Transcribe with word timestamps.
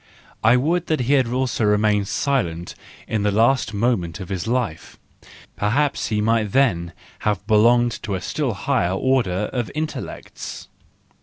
I 0.43 0.57
would 0.57 0.87
that 0.87 1.01
he 1.01 1.13
had 1.13 1.27
also 1.27 1.77
been 1.77 2.05
silent 2.05 2.73
in 3.07 3.21
the 3.21 3.29
last 3.29 3.71
moment 3.71 4.19
of 4.19 4.29
his 4.29 4.47
life,—perhaps 4.47 6.07
he 6.07 6.21
might 6.21 6.53
then 6.53 6.93
have 7.19 7.45
belonged 7.45 8.01
to 8.01 8.15
a 8.15 8.19
still 8.21 8.55
higher 8.55 8.93
order 8.93 9.51
of 9.53 9.69
intellects. 9.75 10.69